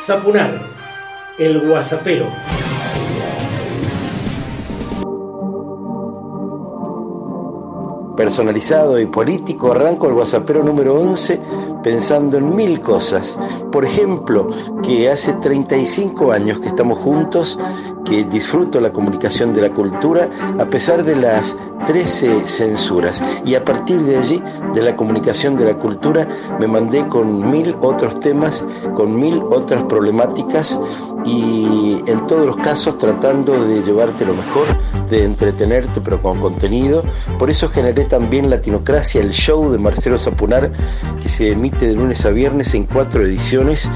Zapunar, 0.00 0.62
el 1.40 1.58
guasapero. 1.68 2.28
Personalizado 8.16 9.00
y 9.00 9.06
político, 9.06 9.72
arranco 9.72 10.06
el 10.06 10.14
guasapero 10.14 10.62
número 10.62 10.94
11 10.94 11.40
pensando 11.82 12.38
en 12.38 12.54
mil 12.54 12.80
cosas. 12.80 13.38
Por 13.72 13.84
ejemplo, 13.84 14.48
que 14.84 15.10
hace 15.10 15.32
35 15.32 16.30
años 16.30 16.60
que 16.60 16.68
estamos 16.68 16.98
juntos, 16.98 17.58
que 18.08 18.24
disfruto 18.24 18.80
la 18.80 18.92
comunicación 18.92 19.52
de 19.52 19.62
la 19.62 19.70
cultura 19.70 20.28
a 20.58 20.64
pesar 20.66 21.04
de 21.04 21.16
las 21.16 21.56
13 21.86 22.46
censuras. 22.46 23.22
Y 23.44 23.54
a 23.54 23.64
partir 23.64 24.00
de 24.00 24.16
allí, 24.16 24.42
de 24.74 24.82
la 24.82 24.96
comunicación 24.96 25.56
de 25.56 25.64
la 25.64 25.74
cultura, 25.74 26.28
me 26.58 26.66
mandé 26.66 27.06
con 27.08 27.50
mil 27.50 27.76
otros 27.80 28.18
temas, 28.20 28.66
con 28.94 29.18
mil 29.18 29.42
otras 29.50 29.84
problemáticas 29.84 30.80
y 31.24 32.02
en 32.06 32.26
todos 32.26 32.46
los 32.46 32.56
casos 32.56 32.96
tratando 32.96 33.64
de 33.64 33.82
llevarte 33.82 34.24
lo 34.24 34.34
mejor, 34.34 34.66
de 35.10 35.24
entretenerte 35.24 36.00
pero 36.00 36.22
con 36.22 36.40
contenido. 36.40 37.02
Por 37.38 37.50
eso 37.50 37.68
generé 37.68 38.04
también 38.04 38.50
Latinocracia, 38.50 39.20
el 39.20 39.30
show 39.30 39.70
de 39.70 39.78
Marcelo 39.78 40.16
Zapunar, 40.18 40.70
que 41.20 41.28
se 41.28 41.52
emite 41.52 41.86
de 41.86 41.94
lunes 41.94 42.24
a 42.24 42.30
viernes 42.30 42.74
en 42.74 42.84
cuatro 42.84 43.22
ediciones 43.24 43.90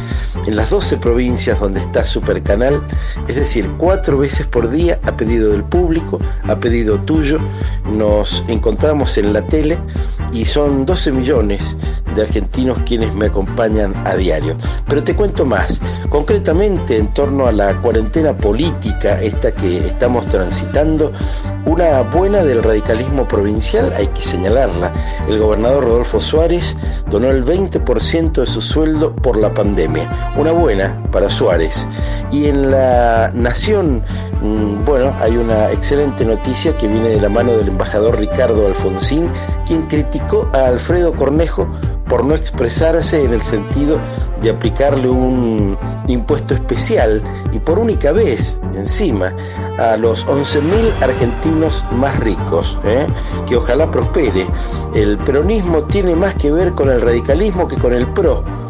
en 0.46 0.56
las 0.56 0.70
12 0.70 0.96
provincias 0.98 1.60
donde 1.60 1.80
está 1.80 2.04
Supercanal, 2.04 2.82
es 3.28 3.36
decir, 3.36 3.70
cuatro 3.78 4.01
veces 4.10 4.46
por 4.46 4.68
día 4.68 4.98
a 5.04 5.16
pedido 5.16 5.52
del 5.52 5.64
público, 5.64 6.18
a 6.48 6.56
pedido 6.56 6.98
tuyo. 7.00 7.38
Nos 7.92 8.44
encontramos 8.48 9.16
en 9.18 9.32
la 9.32 9.42
tele 9.42 9.78
y 10.32 10.44
son 10.44 10.84
12 10.84 11.12
millones 11.12 11.76
de 12.14 12.22
argentinos 12.22 12.78
quienes 12.84 13.14
me 13.14 13.26
acompañan 13.26 13.94
a 14.04 14.14
diario. 14.16 14.56
Pero 14.88 15.04
te 15.04 15.14
cuento 15.14 15.44
más, 15.44 15.80
concretamente 16.08 16.96
en 16.96 17.12
torno 17.14 17.46
a 17.46 17.52
la 17.52 17.80
cuarentena 17.80 18.36
política, 18.36 19.20
esta 19.22 19.52
que 19.52 19.78
estamos 19.78 20.26
transitando, 20.26 21.12
una 21.64 22.02
buena 22.02 22.42
del 22.42 22.62
radicalismo 22.62 23.26
provincial, 23.26 23.92
hay 23.96 24.08
que 24.08 24.22
señalarla. 24.22 24.92
El 25.28 25.38
gobernador 25.38 25.84
Rodolfo 25.84 26.20
Suárez 26.20 26.76
donó 27.08 27.30
el 27.30 27.44
20% 27.44 28.32
de 28.32 28.46
su 28.46 28.60
sueldo 28.60 29.14
por 29.14 29.36
la 29.36 29.54
pandemia. 29.54 30.34
Una 30.36 30.52
buena 30.52 31.00
para 31.12 31.30
Suárez. 31.30 31.88
Y 32.30 32.46
en 32.46 32.70
la 32.70 33.30
Nación, 33.34 34.02
mm, 34.40 34.84
bueno, 34.84 35.12
hay 35.20 35.36
una 35.36 35.70
excelente 35.70 36.24
noticia 36.24 36.76
que 36.76 36.88
viene 36.88 37.10
de 37.10 37.20
la 37.20 37.28
mano 37.28 37.52
del 37.52 37.68
embajador 37.68 38.18
Ricardo 38.18 38.66
Alfonsín, 38.66 39.30
quien 39.66 39.86
criticó 39.86 40.48
a 40.52 40.66
Alfredo 40.66 41.14
Cornejo 41.14 41.68
por 42.08 42.24
no 42.24 42.34
expresarse 42.34 43.24
en 43.24 43.32
el 43.32 43.42
sentido 43.42 43.98
de 44.42 44.50
aplicarle 44.50 45.08
un 45.08 45.78
impuesto 46.08 46.54
especial 46.54 47.22
y 47.52 47.58
por 47.58 47.78
única 47.78 48.12
vez 48.12 48.60
encima 48.74 49.34
a 49.78 49.96
los 49.96 50.26
11.000 50.26 51.02
argentinos 51.02 51.84
más 51.92 52.18
ricos, 52.20 52.78
¿eh? 52.84 53.06
que 53.46 53.56
ojalá 53.56 53.90
prospere. 53.90 54.46
El 54.94 55.18
peronismo 55.18 55.84
tiene 55.84 56.14
más 56.14 56.34
que 56.34 56.50
ver 56.50 56.72
con 56.72 56.90
el 56.90 57.00
radicalismo 57.00 57.68
que 57.68 57.76
con 57.76 57.92
el 57.92 58.06
PRO 58.08 58.61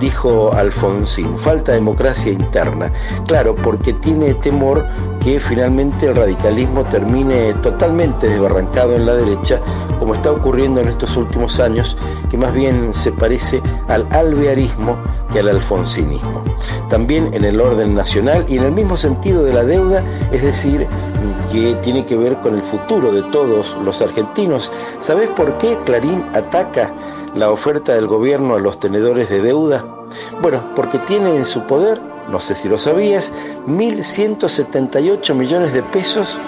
dijo 0.00 0.52
Alfonsín, 0.52 1.36
falta 1.36 1.72
democracia 1.72 2.32
interna. 2.32 2.90
Claro, 3.26 3.54
porque 3.54 3.92
tiene 3.92 4.34
temor 4.34 4.86
que 5.20 5.38
finalmente 5.38 6.06
el 6.06 6.16
radicalismo 6.16 6.84
termine 6.84 7.52
totalmente 7.62 8.28
desbarrancado 8.28 8.96
en 8.96 9.06
la 9.06 9.14
derecha, 9.14 9.60
como 9.98 10.14
está 10.14 10.32
ocurriendo 10.32 10.80
en 10.80 10.88
estos 10.88 11.16
últimos 11.16 11.60
años, 11.60 11.96
que 12.30 12.38
más 12.38 12.54
bien 12.54 12.94
se 12.94 13.12
parece 13.12 13.62
al 13.88 14.06
alvearismo 14.10 14.96
que 15.30 15.40
al 15.40 15.48
alfonsinismo. 15.48 16.42
También 16.88 17.32
en 17.34 17.44
el 17.44 17.60
orden 17.60 17.94
nacional 17.94 18.44
y 18.48 18.56
en 18.56 18.64
el 18.64 18.72
mismo 18.72 18.96
sentido 18.96 19.44
de 19.44 19.52
la 19.52 19.62
deuda, 19.62 20.02
es 20.32 20.42
decir, 20.42 20.86
que 21.52 21.74
tiene 21.82 22.06
que 22.06 22.16
ver 22.16 22.38
con 22.38 22.54
el 22.54 22.62
futuro 22.62 23.12
de 23.12 23.22
todos 23.24 23.76
los 23.84 24.00
argentinos. 24.00 24.72
¿Sabes 24.98 25.28
por 25.30 25.58
qué 25.58 25.78
Clarín 25.84 26.24
ataca 26.34 26.92
la 27.34 27.50
oferta 27.50 27.94
del 27.94 28.06
gobierno 28.06 28.54
a 28.54 28.60
los 28.60 28.78
tenedores 28.78 29.28
de 29.28 29.40
deuda? 29.40 29.84
Bueno, 30.40 30.62
porque 30.74 30.98
tiene 30.98 31.36
en 31.36 31.44
su 31.44 31.62
poder, 31.62 32.00
no 32.28 32.40
sé 32.40 32.54
si 32.54 32.68
lo 32.68 32.78
sabías, 32.78 33.32
1.178 33.66 35.34
millones 35.34 35.72
de 35.72 35.82
pesos 35.82 36.38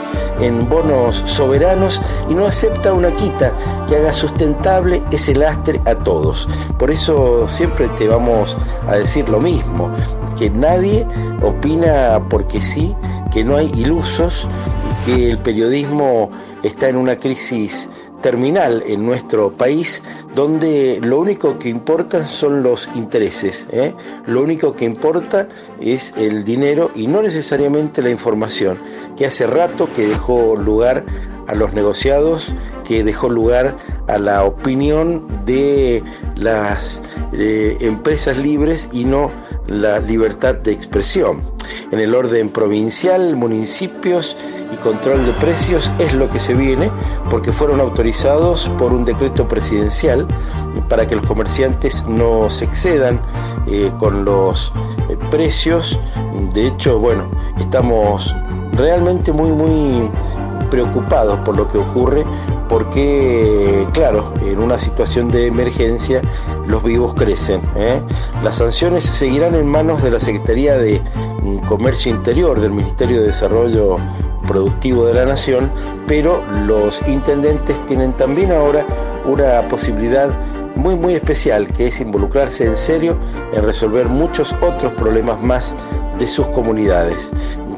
en 0.41 0.69
bonos 0.69 1.16
soberanos 1.26 2.00
y 2.28 2.34
no 2.34 2.47
acepta 2.47 2.92
una 2.92 3.15
quita 3.15 3.53
que 3.88 3.97
haga 3.97 4.12
sustentable 4.12 5.03
ese 5.10 5.34
lastre 5.34 5.81
a 5.84 5.94
todos. 5.94 6.48
Por 6.78 6.91
eso 6.91 7.48
siempre 7.48 7.88
te 7.98 8.09
vamos 8.09 8.56
a 8.87 8.97
decir 8.97 9.28
lo 9.28 9.41
mismo, 9.41 9.91
que 10.38 10.50
nadie 10.50 11.06
opina 11.42 12.21
porque 12.28 12.60
sí, 12.60 12.97
que 13.31 13.44
no 13.44 13.56
hay 13.56 13.71
ilusos, 13.75 14.48
que 15.04 15.31
el 15.31 15.38
periodismo 15.38 16.31
está 16.62 16.88
en 16.88 16.97
una 16.97 17.16
crisis 17.16 17.88
terminal 18.22 18.83
en 18.87 19.05
nuestro 19.05 19.53
país 19.53 20.03
donde 20.34 21.00
lo 21.03 21.19
único 21.19 21.59
que 21.59 21.69
importa 21.69 22.25
son 22.25 22.62
los 22.62 22.88
intereses, 22.94 23.66
¿eh? 23.71 23.94
lo 24.27 24.43
único 24.43 24.75
que 24.75 24.87
importa 24.87 25.49
es 25.81 26.15
el 26.16 26.44
dinero 26.44 26.91
y 26.94 27.06
no 27.06 27.21
necesariamente 27.21 28.00
la 28.00 28.10
información, 28.10 28.78
que 29.16 29.27
hace 29.27 29.47
rato 29.47 29.93
que 29.93 30.09
dejó 30.09 30.56
lugar 30.56 31.05
a 31.49 31.55
los 31.55 31.75
negociados, 31.75 32.55
que 32.84 33.05
dejó 33.05 33.28
lugar 33.28 33.77
a 34.09 34.19
la 34.19 34.44
opinión 34.44 35.27
de 35.44 36.03
las 36.37 37.03
eh, 37.33 37.77
empresas 37.81 38.39
libres 38.39 38.89
y 38.93 39.04
no 39.04 39.31
la 39.66 39.99
libertad 40.00 40.54
de 40.54 40.72
expresión. 40.72 41.43
En 41.91 41.99
el 41.99 42.15
orden 42.15 42.49
provincial, 42.49 43.37
municipios 43.37 44.37
y 44.72 44.77
control 44.77 45.25
de 45.27 45.33
precios 45.33 45.93
es 45.99 46.15
lo 46.15 46.31
que 46.31 46.41
se 46.41 46.55
viene 46.55 46.91
porque 47.31 47.53
fueron 47.53 47.81
autorizados 47.81 48.71
por 48.78 48.93
un 48.93 49.05
decreto 49.05 49.47
presidencial 49.47 50.27
para 50.88 51.06
que 51.06 51.16
los 51.16 51.27
comerciantes 51.27 52.05
no 52.06 52.49
se 52.49 52.65
excedan 52.65 53.21
eh, 53.66 53.93
con 53.99 54.25
los 54.25 54.72
eh, 55.09 55.16
precios. 55.31 55.99
De 56.55 56.69
hecho, 56.69 56.99
bueno, 56.99 57.31
estamos 57.59 58.34
realmente 58.72 59.33
muy, 59.33 59.50
muy 59.50 60.10
preocupados 60.71 61.39
por 61.41 61.56
lo 61.56 61.71
que 61.71 61.78
ocurre 61.78 62.25
porque, 62.72 63.87
claro, 63.93 64.33
en 64.47 64.59
una 64.59 64.78
situación 64.78 65.28
de 65.28 65.47
emergencia 65.47 66.22
los 66.66 66.83
vivos 66.83 67.12
crecen. 67.12 67.60
¿eh? 67.77 68.00
Las 68.43 68.56
sanciones 68.56 69.05
seguirán 69.05 69.55
en 69.55 69.66
manos 69.66 70.03
de 70.03 70.10
la 70.10 70.19
Secretaría 70.19 70.78
de 70.78 71.03
Comercio 71.69 72.10
Interior 72.10 72.59
del 72.59 72.72
Ministerio 72.72 73.21
de 73.21 73.27
Desarrollo 73.27 73.99
Productivo 74.49 75.05
de 75.05 75.12
la 75.12 75.27
Nación, 75.27 75.71
pero 76.09 76.43
los 76.66 77.06
intendentes 77.06 77.78
tienen 77.84 78.15
también 78.15 78.53
ahora 78.53 78.87
una 79.27 79.69
posibilidad 79.69 80.31
muy 80.75 80.97
muy 80.97 81.12
especial 81.12 81.69
que 81.69 81.89
es 81.89 82.00
involucrarse 82.00 82.65
en 82.65 82.78
serio 82.78 83.19
en 83.53 83.65
resolver 83.65 84.09
muchos 84.09 84.54
otros 84.62 84.94
problemas 84.94 85.43
más 85.43 85.75
de 86.19 86.27
sus 86.27 86.49
comunidades 86.49 87.31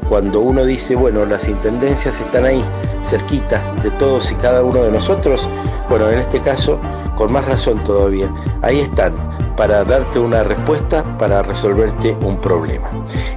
cuando 0.09 0.39
uno 0.39 0.65
dice, 0.65 0.95
bueno, 0.95 1.25
las 1.25 1.47
intendencias 1.47 2.19
están 2.19 2.45
ahí, 2.45 2.63
cerquita 3.01 3.61
de 3.81 3.91
todos 3.91 4.31
y 4.31 4.35
cada 4.35 4.63
uno 4.63 4.83
de 4.83 4.91
nosotros, 4.91 5.47
bueno, 5.89 6.09
en 6.09 6.19
este 6.19 6.39
caso, 6.39 6.79
con 7.15 7.31
más 7.31 7.47
razón 7.47 7.83
todavía, 7.83 8.31
ahí 8.61 8.79
están 8.79 9.13
para 9.55 9.83
darte 9.83 10.19
una 10.19 10.43
respuesta, 10.43 11.17
para 11.17 11.41
resolverte 11.41 12.15
un 12.25 12.37
problema. 12.37 12.89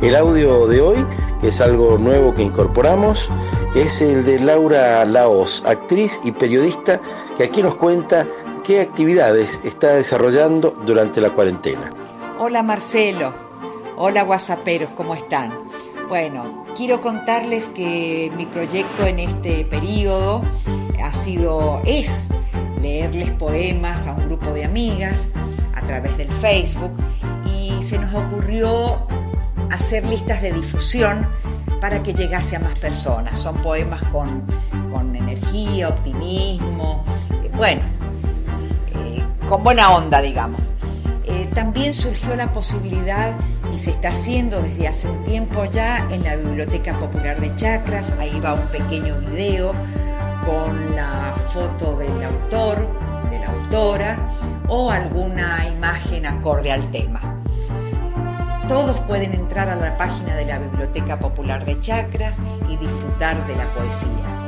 El 0.02 0.16
audio 0.16 0.66
de 0.66 0.80
hoy, 0.80 1.06
que 1.40 1.48
es 1.48 1.60
algo 1.60 1.96
nuevo 1.96 2.34
que 2.34 2.42
incorporamos, 2.42 3.30
es 3.74 4.02
el 4.02 4.24
de 4.24 4.38
Laura 4.40 5.04
Laos, 5.04 5.62
actriz 5.66 6.20
y 6.24 6.32
periodista, 6.32 7.00
que 7.36 7.44
aquí 7.44 7.62
nos 7.62 7.76
cuenta 7.76 8.26
qué 8.64 8.80
actividades 8.80 9.60
está 9.62 9.94
desarrollando 9.94 10.74
durante 10.84 11.20
la 11.20 11.30
cuarentena. 11.30 11.90
Hola 12.38 12.62
Marcelo, 12.62 13.32
hola 13.96 14.22
guasaperos, 14.22 14.90
¿cómo 14.96 15.14
están? 15.14 15.67
Bueno, 16.08 16.64
quiero 16.74 17.02
contarles 17.02 17.68
que 17.68 18.32
mi 18.34 18.46
proyecto 18.46 19.04
en 19.04 19.18
este 19.18 19.66
periodo 19.66 20.42
ha 21.04 21.12
sido, 21.12 21.82
es 21.84 22.24
leerles 22.80 23.30
poemas 23.32 24.06
a 24.06 24.14
un 24.14 24.24
grupo 24.24 24.54
de 24.54 24.64
amigas 24.64 25.28
a 25.74 25.82
través 25.82 26.16
del 26.16 26.32
Facebook 26.32 26.92
y 27.46 27.82
se 27.82 27.98
nos 27.98 28.14
ocurrió 28.14 29.06
hacer 29.70 30.06
listas 30.06 30.40
de 30.40 30.52
difusión 30.52 31.28
para 31.78 32.02
que 32.02 32.14
llegase 32.14 32.56
a 32.56 32.60
más 32.60 32.78
personas. 32.78 33.38
Son 33.38 33.58
poemas 33.58 34.02
con, 34.04 34.46
energía, 35.14 35.90
optimismo, 35.90 37.02
eh, 37.44 37.50
bueno, 37.54 37.82
eh, 38.94 39.22
con 39.46 39.62
buena 39.62 39.90
onda, 39.90 40.22
digamos. 40.22 40.72
Eh, 41.24 41.50
también 41.54 41.92
surgió 41.92 42.34
la 42.34 42.50
posibilidad 42.52 43.36
se 43.78 43.90
está 43.90 44.08
haciendo 44.10 44.60
desde 44.60 44.88
hace 44.88 45.08
un 45.08 45.22
tiempo 45.24 45.64
ya 45.64 46.06
en 46.10 46.24
la 46.24 46.36
Biblioteca 46.36 46.98
Popular 46.98 47.40
de 47.40 47.54
Chacras. 47.54 48.12
Ahí 48.18 48.40
va 48.40 48.54
un 48.54 48.66
pequeño 48.68 49.20
video 49.20 49.72
con 50.44 50.96
la 50.96 51.34
foto 51.52 51.96
del 51.96 52.22
autor, 52.22 52.88
de 53.30 53.38
la 53.38 53.46
autora 53.46 54.18
o 54.68 54.90
alguna 54.90 55.66
imagen 55.68 56.26
acorde 56.26 56.72
al 56.72 56.90
tema. 56.90 57.20
todos 58.66 59.00
pueden 59.00 59.32
entrar 59.32 59.70
a 59.70 59.76
la 59.76 59.96
página 59.96 60.34
de 60.34 60.44
la 60.44 60.58
Biblioteca 60.58 61.18
Popular 61.18 61.64
de 61.64 61.80
Chacras 61.80 62.40
y 62.68 62.76
disfrutar 62.76 63.46
de 63.46 63.56
la 63.56 63.66
poesía, 63.72 64.46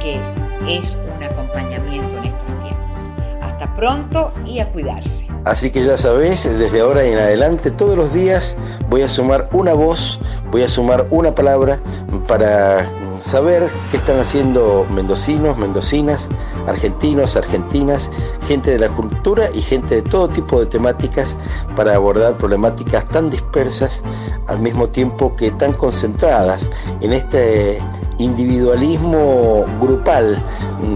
que 0.00 0.20
es 0.68 0.96
un 0.96 1.22
acompañamiento 1.22 2.16
en 2.18 2.24
estos 2.24 2.48
tiempos. 2.60 3.10
Hasta 3.40 3.72
pronto 3.74 4.32
y 4.44 4.58
a 4.58 4.72
cuidarse. 4.72 5.31
Así 5.44 5.70
que 5.70 5.82
ya 5.82 5.98
sabes, 5.98 6.44
desde 6.44 6.80
ahora 6.80 7.02
en 7.02 7.18
adelante, 7.18 7.72
todos 7.72 7.96
los 7.96 8.12
días 8.12 8.56
voy 8.88 9.02
a 9.02 9.08
sumar 9.08 9.48
una 9.52 9.74
voz, 9.74 10.20
voy 10.52 10.62
a 10.62 10.68
sumar 10.68 11.06
una 11.10 11.34
palabra 11.34 11.80
para 12.28 12.86
saber 13.16 13.68
qué 13.90 13.96
están 13.96 14.20
haciendo 14.20 14.86
mendocinos, 14.94 15.58
mendocinas, 15.58 16.28
argentinos, 16.66 17.36
argentinas, 17.36 18.10
gente 18.46 18.70
de 18.70 18.78
la 18.78 18.88
cultura 18.88 19.48
y 19.52 19.62
gente 19.62 19.96
de 19.96 20.02
todo 20.02 20.28
tipo 20.28 20.60
de 20.60 20.66
temáticas 20.66 21.36
para 21.74 21.96
abordar 21.96 22.36
problemáticas 22.36 23.06
tan 23.08 23.28
dispersas 23.28 24.04
al 24.46 24.60
mismo 24.60 24.86
tiempo 24.86 25.34
que 25.34 25.50
tan 25.50 25.72
concentradas 25.72 26.70
en 27.00 27.12
este 27.12 27.82
individualismo 28.18 29.64
grupal 29.80 30.40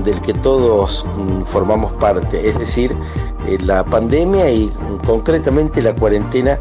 del 0.05 0.21
que 0.21 0.33
todos 0.35 1.05
mm, 1.17 1.43
formamos 1.43 1.93
parte, 1.95 2.49
es 2.49 2.59
decir, 2.59 2.95
la 3.61 3.85
pandemia 3.85 4.51
y 4.51 4.71
concretamente 5.07 5.83
la 5.83 5.95
cuarentena 5.95 6.59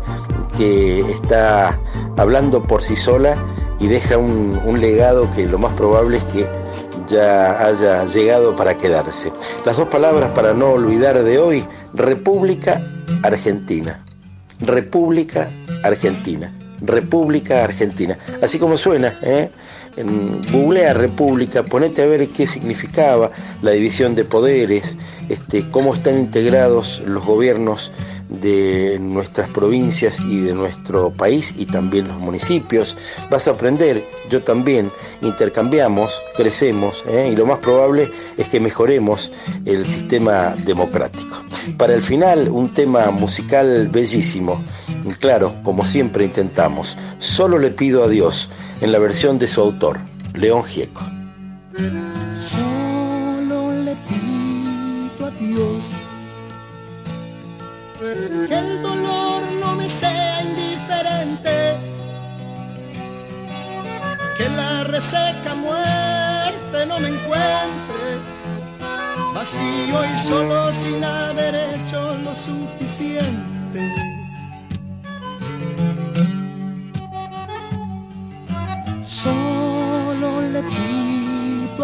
que 0.57 1.01
está 1.01 1.79
hablando 2.17 2.63
por 2.63 2.83
sí 2.83 2.95
sola 2.95 3.37
y 3.79 3.87
deja 3.87 4.17
un, 4.17 4.79
legado 4.79 5.29
que 5.35 5.45
lo 5.45 5.57
más 5.57 5.73
probable 5.73 6.17
es 6.17 6.23
que 6.25 6.47
ya 7.07 7.67
haya 7.67 8.03
llegado 8.05 8.55
para 8.55 8.77
quedarse. 8.77 9.31
Las 9.65 9.77
dos 9.77 9.87
palabras 9.87 10.29
para 10.31 10.53
no 10.53 10.71
olvidar 10.71 11.23
de 11.23 11.37
hoy, 11.37 11.65
República 11.93 12.81
Argentina. 13.23 14.03
República 14.59 15.49
Argentina. 15.83 16.53
República 16.81 17.63
Argentina. 17.63 18.17
Así 18.41 18.59
como 18.59 18.77
suena, 18.77 19.17
¿eh? 19.21 19.49
En, 19.97 20.41
googlea 20.51 20.93
República, 20.93 21.63
ponete 21.63 22.03
a 22.03 22.05
ver 22.05 22.27
qué 22.29 22.47
significaba 22.47 23.31
la 23.61 23.71
división 23.71 24.15
de 24.15 24.25
poderes, 24.25 24.97
este, 25.29 25.69
cómo 25.69 25.93
están 25.93 26.19
integrados 26.19 27.01
los 27.05 27.25
gobiernos 27.25 27.91
de 28.29 28.97
nuestras 28.99 29.49
provincias 29.49 30.19
y 30.19 30.39
de 30.39 30.53
nuestro 30.53 31.11
país 31.11 31.53
y 31.57 31.65
también 31.65 32.07
los 32.07 32.17
municipios. 32.17 32.97
Vas 33.29 33.47
a 33.47 33.51
aprender, 33.51 34.03
yo 34.29 34.43
también, 34.43 34.89
intercambiamos, 35.21 36.21
crecemos 36.35 37.03
¿eh? 37.07 37.29
y 37.31 37.35
lo 37.35 37.45
más 37.45 37.59
probable 37.59 38.09
es 38.37 38.49
que 38.49 38.59
mejoremos 38.59 39.31
el 39.65 39.85
sistema 39.85 40.55
democrático. 40.65 41.43
Para 41.77 41.93
el 41.93 42.01
final, 42.01 42.49
un 42.49 42.69
tema 42.69 43.11
musical 43.11 43.87
bellísimo, 43.87 44.63
claro, 45.13 45.55
como 45.63 45.85
siempre 45.85 46.25
intentamos, 46.25 46.97
solo 47.19 47.59
le 47.59 47.69
pido 47.69 48.03
a 48.03 48.07
Dios 48.07 48.49
en 48.81 48.91
la 48.91 48.99
versión 48.99 49.37
de 49.37 49.47
su 49.47 49.61
autor, 49.61 49.99
León 50.33 50.63
Gieco. 50.63 51.03
Solo 52.51 53.71
le 53.83 53.95
pido 54.07 55.25
a 55.25 55.31
Dios 55.31 55.85
que 57.99 58.55
el 58.55 58.81
dolor 58.81 59.41
no 59.59 59.75
me 59.75 59.87
sea 59.87 60.41
indiferente, 60.41 61.77
que 64.37 64.49
la 64.49 64.83
reseca 64.85 65.55
muerte 65.55 66.85
no 66.87 66.99
me 66.99 67.09
encuentre, 67.09 68.19
vacío 69.33 70.05
y 70.05 70.19
solo 70.19 70.73
sin 70.73 71.03
haber 71.03 71.55
hecho 71.55 72.17
lo 72.17 72.35
suficiente. 72.35 74.24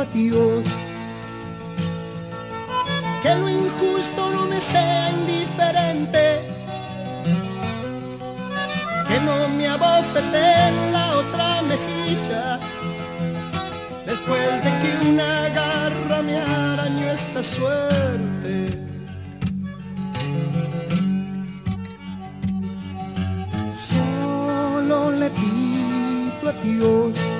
A 0.02 0.06
Dios 0.06 0.64
que 3.22 3.36
lo 3.36 3.48
injusto 3.48 4.32
no 4.32 4.46
me 4.48 4.60
sea 4.60 5.12
indiferente, 5.12 6.42
que 9.08 9.20
no 9.20 9.48
me 9.50 9.68
abofete 9.68 10.44
en 10.70 10.94
la 10.94 11.18
otra 11.18 11.62
mejilla, 11.62 12.60
después 14.08 14.50
de 14.66 14.72
que 14.82 15.10
una 15.10 15.50
garra 15.50 16.22
me 16.24 16.38
arañó 16.38 17.12
esta 17.12 17.44
suerte. 17.44 18.56
Solo 23.92 25.12
le 25.12 25.30
pido 25.30 26.50
a 26.50 26.54
Dios 26.64 27.31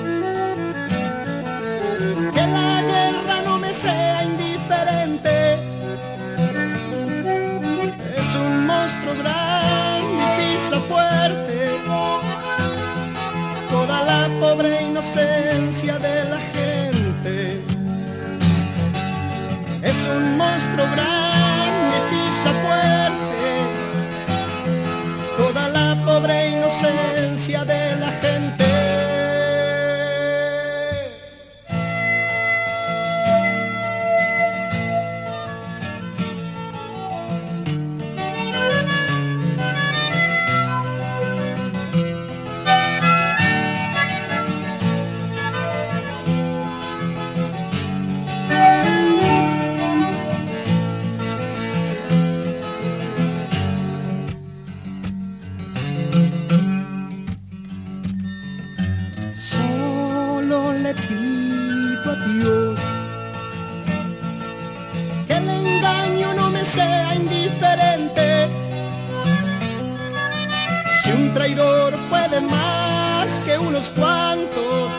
y 20.74 21.98
pisa 22.10 22.50
fuerte. 22.62 23.50
Toda 25.36 25.68
la 25.68 25.94
pobre 26.04 26.50
inocencia 26.50 27.64
de 27.64 27.81
sea 66.64 67.14
indiferente. 67.14 68.48
Si 71.02 71.12
un 71.12 71.34
traidor 71.34 71.94
puede 72.08 72.40
más 72.40 73.38
que 73.44 73.58
unos 73.58 73.88
cuantos, 73.90 74.90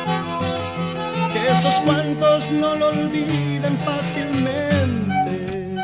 que 1.32 1.48
esos 1.48 1.76
cuantos 1.86 2.52
no 2.52 2.76
lo 2.76 2.88
olviden 2.90 3.78
fácilmente. 3.80 5.76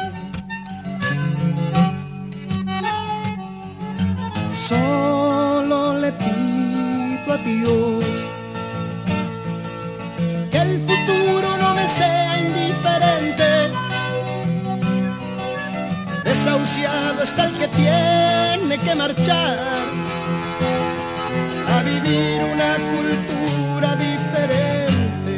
Solo 4.68 5.98
le 6.00 6.12
pido 6.12 7.34
a 7.34 7.38
Dios 7.38 8.29
tiene 17.80 18.78
que 18.78 18.96
marchar 18.96 19.58
a 21.74 21.84
vivir 21.84 22.38
una 22.54 22.72
cultura 22.94 23.90
diferente. 23.96 25.38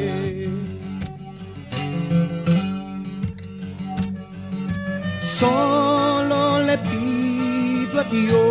Solo 5.39 6.59
le 6.59 6.77
pido 6.89 7.95
a 7.99 8.03
Dios 8.03 8.50